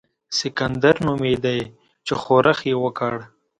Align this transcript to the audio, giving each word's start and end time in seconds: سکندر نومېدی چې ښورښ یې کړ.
سکندر 0.37 0.95
نومېدی 1.05 1.59
چې 2.05 2.13
ښورښ 2.21 2.59
یې 2.69 2.75
کړ. 2.97 3.15